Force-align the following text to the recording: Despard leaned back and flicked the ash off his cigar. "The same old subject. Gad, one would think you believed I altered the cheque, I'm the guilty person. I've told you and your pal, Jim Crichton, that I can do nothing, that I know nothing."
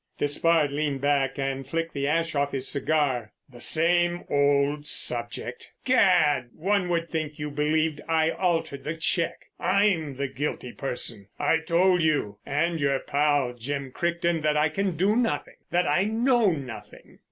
Despard 0.17 0.71
leaned 0.71 0.99
back 0.99 1.37
and 1.37 1.67
flicked 1.67 1.93
the 1.93 2.07
ash 2.07 2.33
off 2.33 2.53
his 2.53 2.67
cigar. 2.67 3.33
"The 3.47 3.61
same 3.61 4.23
old 4.31 4.87
subject. 4.87 5.69
Gad, 5.85 6.49
one 6.55 6.89
would 6.89 7.07
think 7.07 7.37
you 7.37 7.51
believed 7.51 8.01
I 8.09 8.31
altered 8.31 8.83
the 8.83 8.95
cheque, 8.95 9.45
I'm 9.59 10.15
the 10.15 10.27
guilty 10.27 10.71
person. 10.71 11.27
I've 11.37 11.67
told 11.67 12.01
you 12.01 12.39
and 12.47 12.81
your 12.81 12.97
pal, 12.97 13.53
Jim 13.53 13.91
Crichton, 13.91 14.41
that 14.41 14.57
I 14.57 14.69
can 14.69 14.95
do 14.97 15.15
nothing, 15.15 15.57
that 15.69 15.85
I 15.87 16.05
know 16.05 16.49
nothing." 16.49 17.19